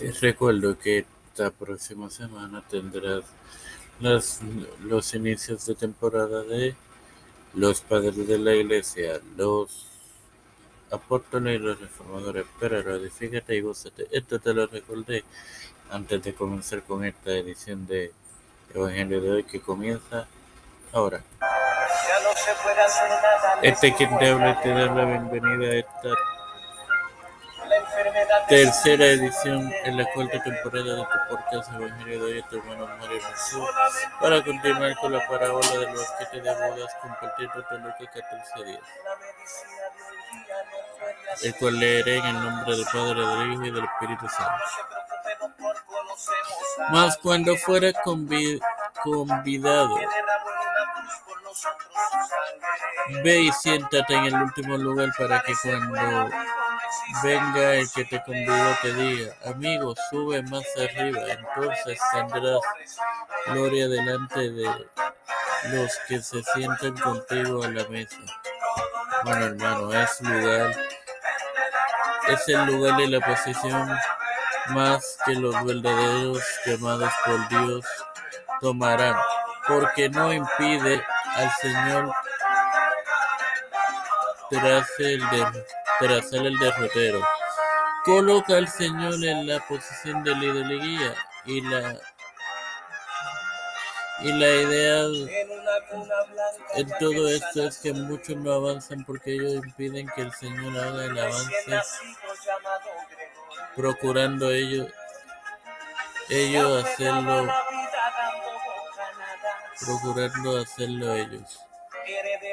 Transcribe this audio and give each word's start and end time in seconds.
Te 0.00 0.12
recuerdo 0.12 0.78
que 0.78 1.04
esta 1.28 1.50
próxima 1.50 2.08
semana 2.08 2.64
tendrás 2.70 3.22
las, 4.00 4.40
los 4.82 5.12
inicios 5.12 5.66
de 5.66 5.74
temporada 5.74 6.42
de 6.42 6.74
los 7.52 7.82
padres 7.82 8.26
de 8.26 8.38
la 8.38 8.54
iglesia, 8.54 9.20
los 9.36 9.88
apóstoles 10.90 11.56
y 11.56 11.58
los 11.62 11.78
reformadores. 11.78 12.46
Pero 12.58 12.96
edifícate 12.96 13.54
y 13.56 13.60
gózate. 13.60 14.08
Esto 14.10 14.38
te 14.38 14.54
lo 14.54 14.66
recordé 14.66 15.22
antes 15.90 16.22
de 16.22 16.32
comenzar 16.32 16.82
con 16.82 17.04
esta 17.04 17.32
edición 17.32 17.86
de 17.86 18.10
Evangelio 18.74 19.20
de 19.20 19.30
hoy 19.30 19.44
que 19.44 19.60
comienza 19.60 20.26
ahora. 20.94 21.22
Este 23.60 23.94
quien 23.94 24.16
te 24.16 24.28
habla 24.28 24.62
te 24.62 24.70
da 24.70 24.94
la 24.94 25.04
bienvenida 25.04 25.72
a 25.72 25.74
esta 25.74 26.39
tercera 28.48 29.06
edición 29.06 29.72
en 29.84 29.96
la 29.96 30.04
cuarta 30.12 30.42
temporada 30.42 30.96
de 30.96 31.02
tu 31.02 31.18
podcast 31.28 31.72
Evangelio 31.72 32.24
de 32.24 32.32
hoy, 32.32 32.42
tu 32.50 32.58
hermano 32.58 32.88
Mario 32.98 33.20
Jesús, 33.20 33.68
para 34.20 34.42
continuar 34.42 34.96
con 34.96 35.12
la 35.12 35.26
parábola 35.28 35.68
del 35.68 35.86
banquete 35.86 36.40
de 36.40 36.54
bodas 36.54 36.96
compartiendo 37.00 37.54
lo 37.54 37.94
que 37.96 38.06
14 38.06 38.64
días, 38.64 38.82
el 41.42 41.54
cual 41.56 41.78
leeré 41.78 42.16
en 42.18 42.26
el 42.26 42.34
nombre 42.34 42.76
del 42.76 42.86
Padre, 42.86 43.26
del 43.26 43.52
Hijo 43.52 43.64
y 43.64 43.70
del 43.70 43.84
Espíritu 43.84 44.28
Santo. 44.28 44.64
Mas 46.90 47.16
cuando 47.18 47.56
fuera 47.56 47.92
convidado, 48.02 49.96
ve 53.22 53.40
y 53.42 53.52
siéntate 53.52 54.14
en 54.14 54.24
el 54.24 54.34
último 54.34 54.76
lugar 54.76 55.10
para 55.16 55.40
que 55.42 55.54
cuando 55.62 56.30
venga 57.22 57.74
el 57.74 57.90
que 57.90 58.04
te 58.04 58.22
convidó 58.22 58.76
te 58.82 58.92
diga, 58.94 59.34
amigo, 59.46 59.94
sube 60.10 60.42
más 60.42 60.64
arriba, 60.76 61.20
entonces 61.28 61.98
tendrás 62.12 62.60
gloria 63.46 63.88
delante 63.88 64.50
de 64.50 64.88
los 65.72 65.98
que 66.08 66.20
se 66.20 66.42
sientan 66.54 66.96
contigo 66.96 67.64
a 67.64 67.68
la 67.68 67.86
mesa. 67.88 68.16
Bueno, 69.24 69.46
hermano, 69.46 69.92
es 69.92 70.20
lugar, 70.20 70.74
es 72.28 72.48
el 72.48 72.66
lugar 72.66 72.96
de 72.96 73.08
la 73.08 73.20
posición 73.20 73.98
más 74.70 75.18
que 75.26 75.34
los 75.34 75.54
verdaderos 75.64 76.42
llamados 76.64 77.12
por 77.24 77.48
Dios 77.48 77.84
tomarán, 78.60 79.16
porque 79.66 80.08
no 80.08 80.32
impide 80.32 81.04
al 81.36 81.50
Señor 81.60 82.12
tras 84.50 84.88
el, 84.98 85.22
hacer 86.08 86.46
el 86.46 86.58
derrotero. 86.58 87.22
Coloca 88.04 88.56
al 88.56 88.68
Señor 88.68 89.14
en 89.22 89.46
la 89.46 89.60
posición 89.66 90.24
de 90.24 90.34
guía 90.34 91.14
y 91.44 91.60
la 91.60 92.00
y 94.22 94.32
la 94.32 94.48
idea 94.48 95.04
en 96.74 96.88
todo 96.98 97.28
esto 97.28 97.66
es 97.66 97.78
que 97.78 97.92
muchos 97.92 98.36
no 98.36 98.52
avanzan 98.52 99.04
porque 99.04 99.32
ellos 99.32 99.64
impiden 99.64 100.06
que 100.14 100.22
el 100.22 100.32
Señor 100.32 100.78
haga 100.78 101.04
el 101.06 101.18
avance 101.18 101.80
procurando 103.74 104.50
ellos 104.50 104.88
ellos 106.28 106.84
hacerlo 106.84 107.48
procurando 109.80 110.58
hacerlo 110.58 111.14
ellos 111.14 111.60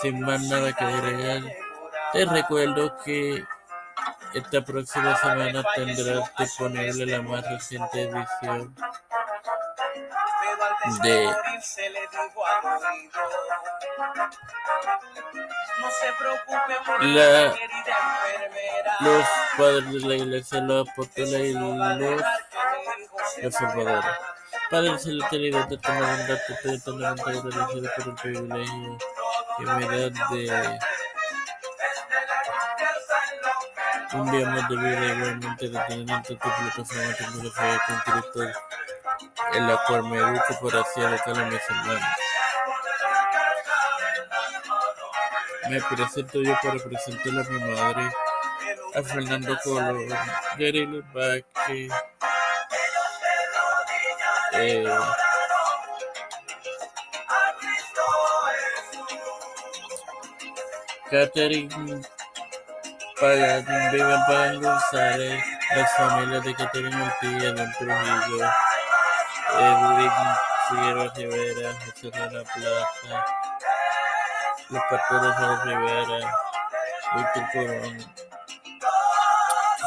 sin 0.00 0.20
más 0.20 0.40
nada 0.42 0.72
que 0.72 0.84
agregar 0.84 1.42
te 2.12 2.24
recuerdo 2.24 2.96
que 3.04 3.44
esta 4.34 4.64
próxima 4.64 5.16
semana 5.16 5.64
tendrás 5.74 6.36
disponible 6.36 7.06
la 7.06 7.22
más 7.22 7.44
reciente 7.50 8.02
edición 8.02 8.74
de 11.02 11.24
la, 17.00 17.54
los 19.00 19.26
padres 19.56 19.92
de 19.92 20.00
la 20.00 20.14
iglesia, 20.14 20.60
los 20.60 20.88
apóstoles 20.88 21.40
y 21.40 21.52
los 21.52 22.22
reformadores. 23.42 24.04
Padre 24.70 24.98
celestial 24.98 25.42
de 25.42 25.76
tu 25.76 25.92
bondad, 25.92 27.16
te 27.16 27.30
agradecido 27.30 27.90
por 27.96 28.08
el 28.08 28.14
privilegio 28.14 28.98
que 29.58 29.64
me 29.64 30.10
das 30.10 30.30
de 30.30 30.78
un 34.12 34.30
día 34.30 34.48
más 34.48 34.68
de 34.68 34.76
vida 34.76 35.14
igualmente 35.14 35.68
de 35.68 35.78
tener 35.88 36.10
en 36.10 36.22
tu 36.24 36.36
plataforma 36.36 37.14
tecnología 37.16 37.80
con 38.34 38.52
en 39.54 39.66
la 39.66 39.84
cual 39.86 40.02
me 40.04 40.16
educo 40.16 40.68
para 40.68 40.80
así 40.80 41.00
educar 41.00 41.38
a 41.38 41.44
mis 41.44 41.70
hermanos. 41.70 42.02
Me 45.68 45.80
presento 45.82 46.42
yo 46.42 46.58
para 46.62 46.78
presentar 46.78 47.46
a 47.46 47.50
mi 47.50 47.60
madre, 47.74 48.12
a 48.94 49.02
Fernando 49.02 49.58
Colón, 49.62 50.08
Gary 50.58 51.04
Baque, 51.12 51.88
eh, 54.54 54.98
Catherine 61.08 62.02
Pagan, 63.20 63.92
Vivan 63.92 64.24
Pagan 64.26 64.62
González, 64.62 65.44
las 65.76 65.92
familias 65.94 66.42
de 66.42 66.54
Catherine 66.54 67.02
Ortilla, 67.02 67.52
Don 67.52 67.72
Trujillo, 67.72 68.50
Edwin 69.58 70.10
Figueroa 70.68 71.12
Rivera, 71.14 71.74
José 71.84 72.10
Rana 72.10 72.42
Plaza, 72.54 73.26
los 74.70 74.82
pastores 74.88 75.36
de 75.38 75.64
Rivera, 75.64 76.34
Víctor 77.14 77.44
Corón, 77.52 77.98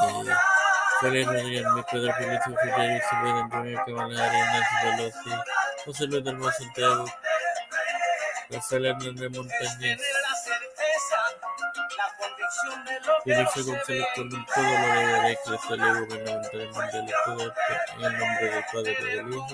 eh, 0.04 0.36
Félix 1.02 1.28
Rodríguez, 1.28 1.66
mi 1.74 1.82
Pedro 1.92 2.14
Felicio 2.14 2.56
Figueroa, 2.62 2.98
Isabel 2.98 3.36
Antonio 3.42 3.84
Cabalari, 3.84 4.38
Nancy 4.38 4.76
Veloci, 4.86 5.32
José 5.86 6.06
Luis 6.06 6.24
del 6.24 6.54
Santiago, 6.54 7.06
Rafael 8.52 8.86
Hernández 8.86 9.32
Montañez, 9.32 10.00
Felicio 13.24 13.66
González 13.66 14.06
Colón, 14.16 14.46
todo 14.54 14.64
lo 14.64 14.70
deberé 14.72 15.38
crecer 15.46 15.78
y 15.78 16.06
gubernamentalmente 16.06 16.98
de 16.98 17.14
todo 17.26 17.42
esto 17.42 17.94
en 17.98 18.04
el 18.04 18.18
nombre 18.20 18.50
del 18.50 18.64
Padre, 18.74 18.98
del 19.02 19.34
Hijo 19.34 19.48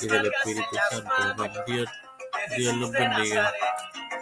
y 0.00 0.06
del 0.06 0.26
Espíritu 0.26 0.76
Santo. 0.90 1.64
Dios, 1.66 1.88
Dios 2.56 2.76
los 2.76 2.90
bendiga. 2.90 3.52